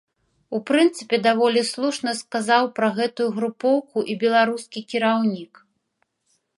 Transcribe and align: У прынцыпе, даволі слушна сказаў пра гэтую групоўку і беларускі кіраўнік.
У 0.57 0.61
прынцыпе, 0.69 1.19
даволі 1.27 1.61
слушна 1.71 2.11
сказаў 2.21 2.63
пра 2.79 2.89
гэтую 2.97 3.29
групоўку 3.39 3.99
і 4.15 4.19
беларускі 4.25 4.79
кіраўнік. 4.95 5.53